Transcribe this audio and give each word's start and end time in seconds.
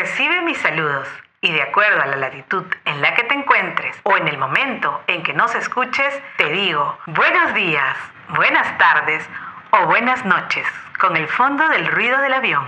Recibe 0.00 0.40
mis 0.40 0.56
saludos 0.56 1.06
y 1.42 1.52
de 1.52 1.60
acuerdo 1.60 2.00
a 2.00 2.06
la 2.06 2.16
latitud 2.16 2.64
en 2.86 3.02
la 3.02 3.12
que 3.12 3.22
te 3.24 3.34
encuentres 3.34 3.94
o 4.04 4.16
en 4.16 4.28
el 4.28 4.38
momento 4.38 5.02
en 5.06 5.22
que 5.22 5.34
nos 5.34 5.54
escuches, 5.54 6.22
te 6.38 6.48
digo 6.48 6.98
buenos 7.04 7.52
días, 7.52 7.98
buenas 8.30 8.78
tardes 8.78 9.28
o 9.72 9.84
buenas 9.84 10.24
noches 10.24 10.66
con 10.98 11.18
el 11.18 11.28
fondo 11.28 11.68
del 11.68 11.86
ruido 11.86 12.18
del 12.22 12.32
avión, 12.32 12.66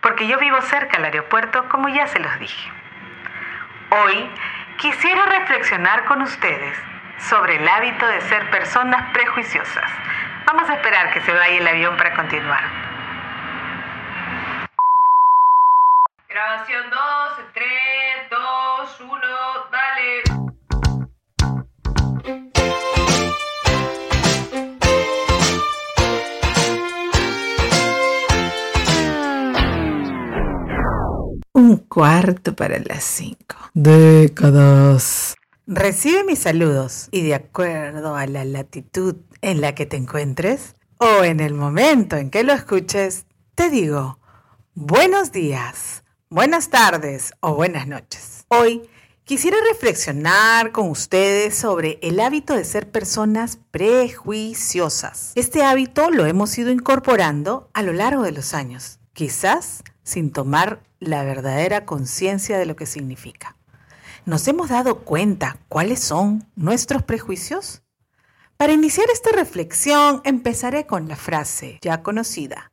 porque 0.00 0.26
yo 0.26 0.38
vivo 0.38 0.60
cerca 0.62 0.96
al 0.96 1.04
aeropuerto 1.04 1.68
como 1.68 1.88
ya 1.88 2.08
se 2.08 2.18
los 2.18 2.36
dije. 2.40 2.72
Hoy 3.90 4.28
quisiera 4.78 5.26
reflexionar 5.26 6.04
con 6.06 6.20
ustedes 6.22 6.76
sobre 7.28 7.58
el 7.58 7.68
hábito 7.68 8.08
de 8.08 8.22
ser 8.22 8.50
personas 8.50 9.08
prejuiciosas. 9.12 9.88
Vamos 10.46 10.68
a 10.68 10.74
esperar 10.74 11.12
que 11.12 11.20
se 11.20 11.32
vaya 11.32 11.58
el 11.58 11.68
avión 11.68 11.96
para 11.96 12.12
continuar. 12.16 12.79
Grabación 16.42 16.84
2, 16.88 16.98
3, 17.52 17.66
2, 18.30 19.00
1, 19.00 19.20
dale. 19.70 20.22
Un 31.52 31.76
cuarto 31.76 32.56
para 32.56 32.78
las 32.78 33.04
cinco. 33.04 33.56
Décadas. 33.74 35.36
Recibe 35.66 36.24
mis 36.24 36.38
saludos 36.38 37.08
y 37.10 37.20
de 37.20 37.34
acuerdo 37.34 38.16
a 38.16 38.24
la 38.26 38.46
latitud 38.46 39.16
en 39.42 39.60
la 39.60 39.74
que 39.74 39.84
te 39.84 39.98
encuentres 39.98 40.74
o 40.96 41.22
en 41.22 41.40
el 41.40 41.52
momento 41.52 42.16
en 42.16 42.30
que 42.30 42.44
lo 42.44 42.54
escuches, 42.54 43.26
te 43.54 43.68
digo 43.68 44.18
buenos 44.74 45.32
días, 45.32 46.02
buenas 46.32 46.70
tardes 46.70 47.34
o 47.40 47.54
buenas 47.54 47.88
noches. 47.88 48.46
Hoy 48.48 48.88
quisiera 49.24 49.56
reflexionar 49.68 50.70
con 50.70 50.88
ustedes 50.88 51.58
sobre 51.58 51.98
el 52.02 52.20
hábito 52.20 52.54
de 52.54 52.64
ser 52.64 52.88
personas 52.88 53.56
prejuiciosas. 53.72 55.32
Este 55.34 55.64
hábito 55.64 56.08
lo 56.10 56.26
hemos 56.26 56.56
ido 56.56 56.70
incorporando 56.70 57.68
a 57.74 57.82
lo 57.82 57.92
largo 57.92 58.22
de 58.22 58.30
los 58.30 58.54
años, 58.54 59.00
quizás 59.12 59.82
sin 60.04 60.32
tomar 60.32 60.84
la 61.00 61.24
verdadera 61.24 61.84
conciencia 61.84 62.58
de 62.58 62.66
lo 62.66 62.76
que 62.76 62.86
significa. 62.86 63.56
¿Nos 64.24 64.46
hemos 64.46 64.68
dado 64.68 65.00
cuenta 65.00 65.56
cuáles 65.68 66.00
son 66.00 66.48
nuestros 66.54 67.02
prejuicios? 67.02 67.82
Para 68.56 68.72
iniciar 68.72 69.06
esta 69.12 69.32
reflexión 69.32 70.20
empezaré 70.22 70.86
con 70.86 71.08
la 71.08 71.16
frase 71.16 71.80
ya 71.82 72.04
conocida. 72.04 72.70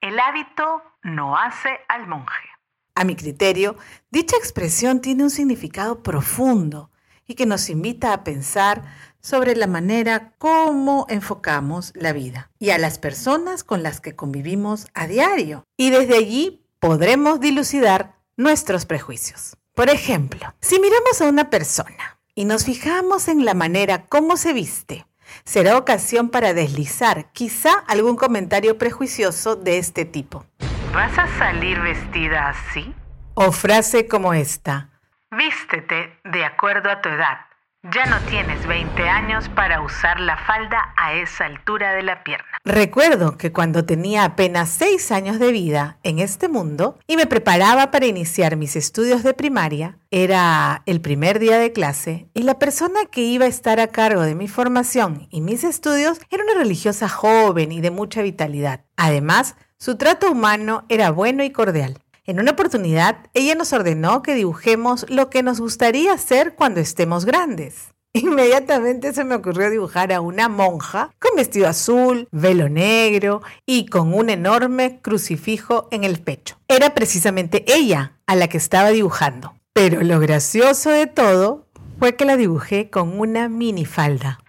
El 0.00 0.18
hábito 0.18 0.82
no 1.04 1.38
hace 1.38 1.70
al 1.88 2.08
monje. 2.08 2.55
A 2.96 3.04
mi 3.04 3.14
criterio, 3.14 3.76
dicha 4.10 4.38
expresión 4.38 5.02
tiene 5.02 5.22
un 5.22 5.28
significado 5.28 6.02
profundo 6.02 6.90
y 7.26 7.34
que 7.34 7.44
nos 7.44 7.68
invita 7.68 8.14
a 8.14 8.24
pensar 8.24 8.84
sobre 9.20 9.54
la 9.54 9.66
manera 9.66 10.32
como 10.38 11.04
enfocamos 11.10 11.92
la 11.94 12.14
vida 12.14 12.50
y 12.58 12.70
a 12.70 12.78
las 12.78 12.98
personas 12.98 13.64
con 13.64 13.82
las 13.82 14.00
que 14.00 14.16
convivimos 14.16 14.86
a 14.94 15.06
diario. 15.06 15.66
Y 15.76 15.90
desde 15.90 16.16
allí 16.16 16.64
podremos 16.80 17.38
dilucidar 17.38 18.16
nuestros 18.38 18.86
prejuicios. 18.86 19.58
Por 19.74 19.90
ejemplo, 19.90 20.54
si 20.62 20.80
miramos 20.80 21.20
a 21.20 21.28
una 21.28 21.50
persona 21.50 22.18
y 22.34 22.46
nos 22.46 22.64
fijamos 22.64 23.28
en 23.28 23.44
la 23.44 23.52
manera 23.52 24.06
como 24.06 24.38
se 24.38 24.54
viste, 24.54 25.06
será 25.44 25.76
ocasión 25.76 26.30
para 26.30 26.54
deslizar 26.54 27.30
quizá 27.32 27.74
algún 27.88 28.16
comentario 28.16 28.78
prejuicioso 28.78 29.54
de 29.54 29.76
este 29.76 30.06
tipo. 30.06 30.46
¿Vas 30.96 31.18
a 31.18 31.26
salir 31.36 31.78
vestida 31.82 32.48
así? 32.48 32.94
O 33.34 33.52
frase 33.52 34.08
como 34.08 34.32
esta. 34.32 34.88
Vístete 35.30 36.18
de 36.24 36.42
acuerdo 36.42 36.88
a 36.90 37.02
tu 37.02 37.10
edad. 37.10 37.36
Ya 37.82 38.06
no 38.06 38.18
tienes 38.30 38.66
20 38.66 39.06
años 39.06 39.50
para 39.50 39.82
usar 39.82 40.18
la 40.20 40.38
falda 40.38 40.94
a 40.96 41.12
esa 41.12 41.44
altura 41.44 41.92
de 41.92 42.02
la 42.02 42.24
pierna. 42.24 42.46
Recuerdo 42.64 43.36
que 43.36 43.52
cuando 43.52 43.84
tenía 43.84 44.24
apenas 44.24 44.70
6 44.70 45.12
años 45.12 45.38
de 45.38 45.52
vida 45.52 45.98
en 46.02 46.18
este 46.18 46.48
mundo 46.48 46.98
y 47.06 47.18
me 47.18 47.26
preparaba 47.26 47.90
para 47.90 48.06
iniciar 48.06 48.56
mis 48.56 48.74
estudios 48.74 49.22
de 49.22 49.34
primaria, 49.34 49.98
era 50.10 50.82
el 50.86 51.02
primer 51.02 51.38
día 51.38 51.58
de 51.58 51.72
clase 51.72 52.30
y 52.32 52.42
la 52.42 52.58
persona 52.58 53.00
que 53.12 53.20
iba 53.20 53.44
a 53.44 53.48
estar 53.48 53.80
a 53.80 53.88
cargo 53.88 54.22
de 54.22 54.34
mi 54.34 54.48
formación 54.48 55.28
y 55.30 55.42
mis 55.42 55.62
estudios 55.62 56.22
era 56.30 56.42
una 56.42 56.54
religiosa 56.54 57.06
joven 57.06 57.70
y 57.70 57.82
de 57.82 57.90
mucha 57.90 58.22
vitalidad. 58.22 58.86
Además, 58.96 59.56
su 59.78 59.96
trato 59.96 60.30
humano 60.30 60.84
era 60.88 61.10
bueno 61.10 61.44
y 61.44 61.50
cordial. 61.50 61.98
En 62.24 62.40
una 62.40 62.52
oportunidad, 62.52 63.18
ella 63.34 63.54
nos 63.54 63.72
ordenó 63.72 64.22
que 64.22 64.34
dibujemos 64.34 65.06
lo 65.08 65.30
que 65.30 65.42
nos 65.42 65.60
gustaría 65.60 66.12
hacer 66.12 66.54
cuando 66.54 66.80
estemos 66.80 67.24
grandes. 67.24 67.94
Inmediatamente 68.12 69.12
se 69.12 69.24
me 69.24 69.34
ocurrió 69.34 69.70
dibujar 69.70 70.12
a 70.12 70.20
una 70.20 70.48
monja 70.48 71.10
con 71.20 71.36
vestido 71.36 71.68
azul, 71.68 72.26
velo 72.32 72.68
negro 72.68 73.42
y 73.66 73.86
con 73.86 74.14
un 74.14 74.30
enorme 74.30 75.00
crucifijo 75.02 75.88
en 75.90 76.04
el 76.04 76.18
pecho. 76.20 76.56
Era 76.68 76.94
precisamente 76.94 77.64
ella 77.68 78.18
a 78.26 78.34
la 78.34 78.48
que 78.48 78.56
estaba 78.56 78.88
dibujando. 78.88 79.54
Pero 79.74 80.02
lo 80.02 80.18
gracioso 80.18 80.90
de 80.90 81.06
todo 81.06 81.66
fue 81.98 82.16
que 82.16 82.24
la 82.24 82.38
dibujé 82.38 82.88
con 82.88 83.20
una 83.20 83.50
minifalda. 83.50 84.40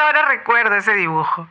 Ahora 0.00 0.26
recuerdo 0.26 0.76
ese 0.76 0.94
dibujo. 0.94 1.46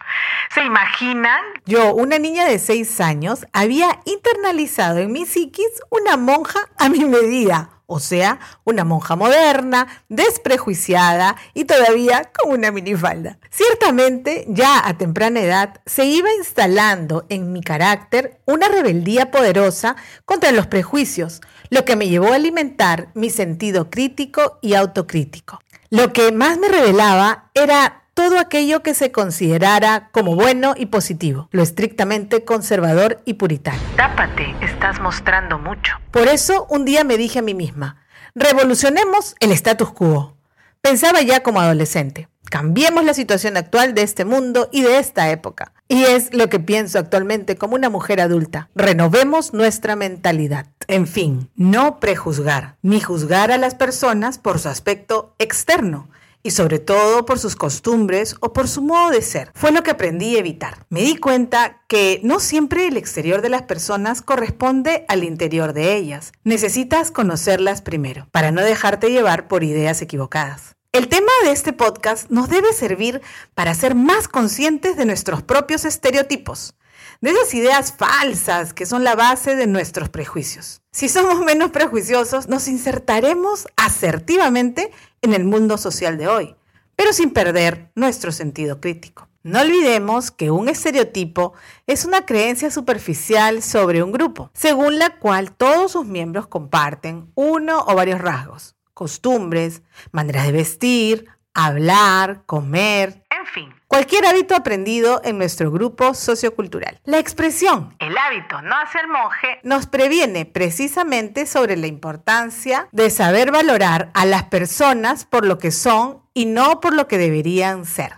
¿Se 0.54 0.64
imaginan? 0.64 1.42
Yo, 1.66 1.94
una 1.94 2.18
niña 2.18 2.46
de 2.46 2.58
6 2.58 3.00
años, 3.00 3.46
había 3.54 4.00
internalizado 4.06 4.98
en 5.00 5.12
mi 5.12 5.26
psiquis 5.26 5.70
una 5.92 6.18
monja 6.18 6.60
a 6.78 6.90
mi 6.90 7.06
medida. 7.06 7.70
O 7.86 8.00
sea, 8.00 8.40
una 8.64 8.84
monja 8.86 9.16
moderna, 9.16 9.88
desprejuiciada 10.10 11.36
y 11.54 11.66
todavía 11.66 12.32
con 12.38 12.54
una 12.54 12.72
minifalda. 12.72 13.38
Ciertamente, 13.52 14.46
ya 14.48 14.88
a 14.88 14.98
temprana 14.98 15.42
edad, 15.42 15.82
se 15.86 16.06
iba 16.06 16.32
instalando 16.34 17.26
en 17.30 17.52
mi 17.54 17.62
carácter 17.62 18.42
una 18.46 18.68
rebeldía 18.68 19.32
poderosa 19.32 19.96
contra 20.26 20.52
los 20.52 20.68
prejuicios, 20.68 21.42
lo 21.70 21.86
que 21.86 21.96
me 21.96 22.10
llevó 22.10 22.32
a 22.32 22.36
alimentar 22.36 23.10
mi 23.14 23.30
sentido 23.30 23.90
crítico 23.90 24.60
y 24.62 24.74
autocrítico. 24.74 25.60
Lo 25.90 26.14
que 26.14 26.32
más 26.32 26.60
me 26.60 26.68
revelaba 26.68 27.50
era 27.56 28.04
todo 28.20 28.38
aquello 28.38 28.84
que 28.84 28.94
se 28.96 29.14
considerara 29.14 30.10
como 30.12 30.36
bueno 30.36 30.74
y 30.76 30.88
positivo, 30.88 31.48
lo 31.54 31.64
estrictamente 31.64 32.44
conservador 32.44 33.22
y 33.24 33.36
puritano. 33.36 33.80
Tápate, 33.96 34.54
estás 34.62 35.00
mostrando 35.00 35.58
mucho. 35.58 35.96
Por 36.12 36.28
eso 36.28 36.68
un 36.70 36.84
día 36.84 37.06
me 37.06 37.16
dije 37.16 37.40
a 37.40 37.42
mí 37.42 37.54
misma, 37.54 38.04
revolucionemos 38.36 39.38
el 39.40 39.54
status 39.54 39.94
quo. 39.94 40.36
Pensaba 40.82 41.22
ya 41.22 41.44
como 41.44 41.62
adolescente, 41.62 42.28
cambiemos 42.44 43.06
la 43.06 43.14
situación 43.14 43.56
actual 43.56 43.94
de 43.94 44.02
este 44.02 44.26
mundo 44.26 44.68
y 44.70 44.82
de 44.82 45.00
esta 45.00 45.30
época. 45.30 45.72
Y 45.88 46.04
es 46.04 46.34
lo 46.34 46.50
que 46.50 46.60
pienso 46.60 47.00
actualmente 47.00 47.56
como 47.56 47.76
una 47.76 47.90
mujer 47.90 48.20
adulta. 48.20 48.68
Renovemos 48.76 49.54
nuestra 49.54 49.96
mentalidad. 49.96 50.66
En 50.88 51.08
fin, 51.08 51.50
no 51.56 52.02
prejuzgar, 52.02 52.76
ni 52.82 53.00
juzgar 53.00 53.54
a 53.54 53.58
las 53.58 53.76
personas 53.76 54.40
por 54.40 54.60
su 54.60 54.68
aspecto 54.68 55.36
externo, 55.40 56.10
y 56.44 56.52
sobre 56.52 56.80
todo 56.80 57.26
por 57.26 57.40
sus 57.40 57.56
costumbres 57.56 58.36
o 58.40 58.54
por 58.54 58.68
su 58.68 58.82
modo 58.82 59.12
de 59.12 59.22
ser. 59.22 59.52
Fue 59.54 59.72
lo 59.72 59.84
que 59.84 59.92
aprendí 59.92 60.36
a 60.36 60.40
evitar. 60.40 60.86
Me 60.90 61.02
di 61.02 61.18
cuenta 61.18 61.82
que 61.88 62.22
no 62.24 62.40
siempre 62.40 62.88
el 62.88 62.98
exterior 62.98 63.42
de 63.42 63.50
las 63.50 63.64
personas 63.64 64.22
corresponde 64.22 65.06
al 65.08 65.24
interior 65.24 65.74
de 65.74 65.96
ellas. 65.96 66.32
Necesitas 66.44 67.12
conocerlas 67.12 67.82
primero 67.82 68.28
para 68.32 68.52
no 68.52 68.62
dejarte 68.62 69.12
llevar 69.12 69.48
por 69.48 69.64
ideas 69.64 70.02
equivocadas. 70.02 70.76
El 70.92 71.08
tema 71.08 71.32
de 71.44 71.52
este 71.52 71.72
podcast 71.72 72.32
nos 72.32 72.50
debe 72.50 72.74
servir 72.74 73.22
para 73.54 73.76
ser 73.76 73.94
más 73.94 74.28
conscientes 74.28 74.98
de 74.98 75.06
nuestros 75.06 75.44
propios 75.44 75.86
estereotipos, 75.86 76.74
de 77.22 77.32
esas 77.32 77.54
ideas 77.54 77.94
falsas 77.94 78.74
que 78.74 78.86
son 78.86 79.04
la 79.04 79.16
base 79.16 79.56
de 79.56 79.68
nuestros 79.68 80.10
prejuicios. 80.10 80.82
Si 80.92 81.10
somos 81.10 81.40
menos 81.40 81.72
prejuiciosos, 81.72 82.48
nos 82.48 82.68
insertaremos 82.68 83.68
asertivamente 83.76 84.92
en 85.22 85.34
el 85.34 85.44
mundo 85.44 85.78
social 85.78 86.18
de 86.18 86.28
hoy, 86.28 86.56
pero 86.96 87.14
sin 87.14 87.32
perder 87.32 87.92
nuestro 87.96 88.32
sentido 88.32 88.80
crítico. 88.80 89.28
No 89.42 89.62
olvidemos 89.62 90.32
que 90.32 90.52
un 90.52 90.68
estereotipo 90.68 91.54
es 91.88 92.04
una 92.04 92.26
creencia 92.26 92.72
superficial 92.72 93.64
sobre 93.64 94.04
un 94.04 94.12
grupo, 94.12 94.52
según 94.54 95.00
la 95.00 95.18
cual 95.18 95.54
todos 95.54 95.94
sus 95.94 96.06
miembros 96.06 96.48
comparten 96.48 97.32
uno 97.36 97.86
o 97.88 97.96
varios 97.96 98.20
rasgos, 98.20 98.76
costumbres, 98.94 99.82
maneras 100.12 100.46
de 100.46 100.52
vestir, 100.52 101.26
hablar, 101.54 102.44
comer, 102.46 103.24
en 103.40 103.46
fin, 103.46 103.74
cualquier 103.88 104.26
hábito 104.26 104.56
aprendido 104.56 105.22
en 105.24 105.38
nuestro 105.38 105.72
grupo 105.72 106.14
sociocultural. 106.14 107.00
La 107.06 107.20
expresión 107.20 107.96
el 108.00 108.18
hábito 108.18 108.62
no 108.62 108.76
hace 108.76 109.00
el 109.00 109.08
monje 109.08 109.60
nos 109.64 109.88
previene 109.88 110.46
precisamente 110.46 111.46
sobre 111.46 111.78
la 111.78 111.88
importancia 111.88 112.88
de 112.92 113.10
saber 113.10 113.52
valorar 113.52 114.12
a 114.14 114.26
las 114.26 114.44
personas 114.44 115.26
por 115.26 115.46
lo 115.46 115.58
que 115.58 115.72
son 115.72 116.24
y 116.34 116.46
no 116.46 116.80
por 116.80 116.94
lo 116.94 117.08
que 117.08 117.18
deberían 117.18 117.86
ser. 117.86 118.14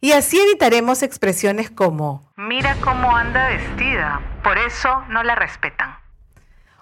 Y 0.00 0.12
así 0.12 0.40
evitaremos 0.40 1.02
expresiones 1.02 1.70
como 1.70 2.32
mira 2.36 2.76
cómo 2.82 3.14
anda 3.14 3.48
vestida, 3.48 4.20
por 4.42 4.58
eso 4.58 5.04
no 5.08 5.22
la 5.22 5.34
respetan. 5.34 5.98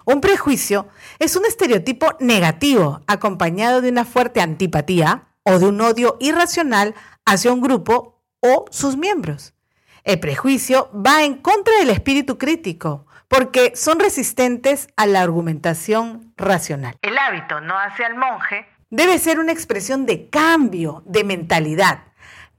Un 0.05 0.19
prejuicio 0.19 0.87
es 1.19 1.35
un 1.35 1.45
estereotipo 1.45 2.07
negativo 2.19 3.01
acompañado 3.07 3.81
de 3.81 3.89
una 3.89 4.03
fuerte 4.03 4.41
antipatía 4.41 5.23
o 5.43 5.59
de 5.59 5.65
un 5.65 5.79
odio 5.81 6.17
irracional 6.19 6.95
hacia 7.25 7.51
un 7.51 7.61
grupo 7.61 8.23
o 8.39 8.65
sus 8.71 8.97
miembros. 8.97 9.53
El 10.03 10.19
prejuicio 10.19 10.89
va 10.93 11.23
en 11.23 11.35
contra 11.35 11.77
del 11.77 11.89
espíritu 11.89 12.37
crítico 12.37 13.07
porque 13.27 13.73
son 13.75 13.99
resistentes 13.99 14.89
a 14.95 15.05
la 15.05 15.21
argumentación 15.21 16.33
racional. 16.37 16.95
El 17.01 17.17
hábito 17.17 17.61
no 17.61 17.77
hace 17.77 18.03
al 18.03 18.15
monje 18.15 18.67
debe 18.93 19.17
ser 19.17 19.39
una 19.39 19.51
expresión 19.51 20.05
de 20.05 20.29
cambio 20.29 21.01
de 21.07 21.23
mentalidad. 21.23 22.03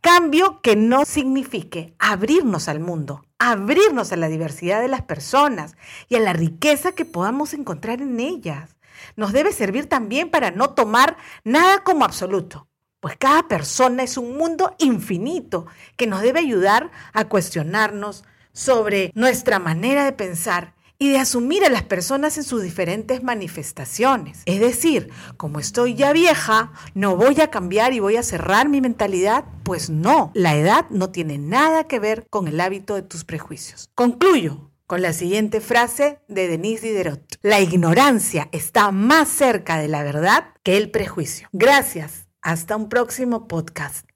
Cambio 0.01 0.61
que 0.63 0.75
no 0.75 1.05
signifique 1.05 1.95
abrirnos 2.01 2.69
al 2.69 2.81
mundo, 2.81 3.25
abrirnos 3.39 4.11
a 4.11 4.17
la 4.17 4.27
diversidad 4.27 4.81
de 4.81 4.89
las 4.89 5.03
personas 5.03 5.77
y 6.09 6.17
a 6.17 6.21
la 6.21 6.33
riqueza 6.33 6.91
que 6.91 7.05
podamos 7.05 7.55
encontrar 7.55 8.03
en 8.03 8.19
ellas. 8.19 8.77
Nos 9.15 9.33
debe 9.33 9.53
servir 9.53 9.89
también 9.89 10.29
para 10.29 10.51
no 10.51 10.71
tomar 10.71 11.17
nada 11.45 11.85
como 11.85 12.05
absoluto, 12.05 12.67
pues 13.05 13.19
cada 13.19 13.49
persona 13.49 14.03
es 14.03 14.17
un 14.17 14.39
mundo 14.39 14.75
infinito 14.79 15.67
que 15.99 16.07
nos 16.07 16.23
debe 16.23 16.41
ayudar 16.41 16.91
a 17.13 17.27
cuestionarnos 17.27 18.25
sobre 18.55 19.13
nuestra 19.15 19.59
manera 19.59 20.07
de 20.07 20.13
pensar 20.13 20.73
y 20.99 21.11
de 21.11 21.19
asumir 21.19 21.67
a 21.67 21.69
las 21.69 21.83
personas 21.83 22.39
en 22.39 22.45
sus 22.45 22.63
diferentes 22.63 23.23
manifestaciones. 23.23 24.41
Es 24.47 24.59
decir, 24.59 25.11
como 25.37 25.61
estoy 25.61 25.97
ya 25.97 26.15
vieja, 26.15 26.73
no 26.95 27.15
voy 27.15 27.43
a 27.43 27.51
cambiar 27.51 27.93
y 27.93 28.01
voy 28.01 28.17
a 28.17 28.23
cerrar 28.23 28.71
mi 28.71 28.81
mentalidad. 28.81 29.45
Pues 29.65 29.91
no, 29.91 30.31
la 30.33 30.57
edad 30.57 30.87
no 30.89 31.11
tiene 31.11 31.37
nada 31.37 31.85
que 31.85 31.99
ver 31.99 32.27
con 32.31 32.49
el 32.49 32.59
hábito 32.59 32.95
de 32.95 33.03
tus 33.03 33.25
prejuicios. 33.25 33.91
Concluyo 33.95 34.71
con 34.87 35.03
la 35.03 35.13
siguiente 35.13 35.61
frase 35.61 36.21
de 36.29 36.49
Denise 36.49 36.87
Diderot. 36.87 37.37
La 37.43 37.61
ignorancia 37.61 38.49
está 38.53 38.93
más 38.93 39.29
cerca 39.29 39.77
de 39.77 39.89
la 39.89 40.03
verdad 40.03 40.55
que 40.63 40.79
el 40.79 40.91
prejuicio. 40.91 41.51
Gracias. 41.53 42.24
Hasta 42.45 42.77
un 42.77 42.91
próximo 42.91 43.49
podcast. 43.49 44.07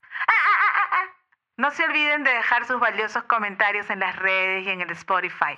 No 1.57 1.71
se 1.71 1.83
olviden 1.83 2.25
de 2.25 2.31
dejar 2.31 2.67
sus 2.67 2.79
valiosos 2.79 3.25
comentarios 3.25 3.89
en 3.89 4.01
las 4.01 4.17
redes 4.17 4.67
y 4.67 4.69
en 4.69 4.83
el 4.83 4.91
Spotify. 4.91 5.55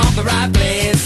on 0.00 0.14
the 0.14 0.22
right 0.22 0.52
place. 0.52 0.99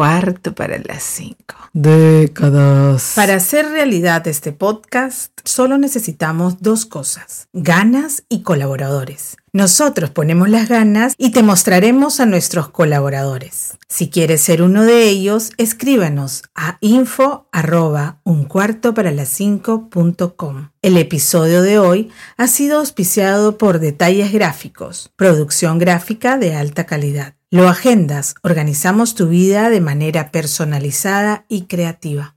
Cuarto 0.00 0.54
para 0.54 0.78
las 0.78 1.02
cinco. 1.02 1.56
Décadas. 1.74 3.12
Para 3.14 3.34
hacer 3.34 3.66
realidad 3.66 4.26
este 4.28 4.50
podcast, 4.50 5.30
solo 5.44 5.76
necesitamos 5.76 6.62
dos 6.62 6.86
cosas, 6.86 7.48
ganas 7.52 8.24
y 8.30 8.40
colaboradores. 8.40 9.36
Nosotros 9.52 10.08
ponemos 10.08 10.48
las 10.48 10.70
ganas 10.70 11.12
y 11.18 11.32
te 11.32 11.42
mostraremos 11.42 12.18
a 12.18 12.24
nuestros 12.24 12.70
colaboradores. 12.70 13.76
Si 13.90 14.08
quieres 14.08 14.40
ser 14.40 14.62
uno 14.62 14.84
de 14.84 15.02
ellos, 15.02 15.50
escríbanos 15.58 16.44
a 16.54 16.78
info 16.80 17.46
arroba 17.52 18.22
un 18.24 18.44
cuarto 18.44 18.94
para 18.94 19.10
las 19.10 19.28
cinco 19.28 19.90
punto 19.90 20.34
com. 20.34 20.70
El 20.80 20.96
episodio 20.96 21.60
de 21.60 21.78
hoy 21.78 22.10
ha 22.38 22.46
sido 22.46 22.78
auspiciado 22.78 23.58
por 23.58 23.80
Detalles 23.80 24.32
Gráficos, 24.32 25.12
producción 25.16 25.78
gráfica 25.78 26.38
de 26.38 26.54
alta 26.54 26.86
calidad. 26.86 27.34
Lo 27.52 27.68
agendas, 27.68 28.36
organizamos 28.42 29.16
tu 29.16 29.26
vida 29.26 29.70
de 29.70 29.80
manera 29.80 30.30
personalizada 30.30 31.46
y 31.48 31.62
creativa. 31.62 32.36